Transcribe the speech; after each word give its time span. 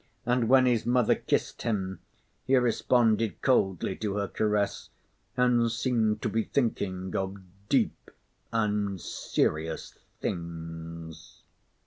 And 0.25 0.49
when 0.49 0.65
his 0.65 0.83
mother 0.83 1.13
kissed 1.13 1.61
him, 1.61 1.99
he 2.43 2.55
responded 2.55 3.39
coldly 3.43 3.95
to 3.97 4.15
her 4.15 4.27
caress 4.27 4.89
and 5.37 5.71
seemed 5.71 6.23
to 6.23 6.29
be 6.29 6.43
thinking 6.43 7.15
of 7.15 7.37
deep 7.69 8.09
and 8.51 8.99
serious 8.99 9.95
things. 10.19 11.43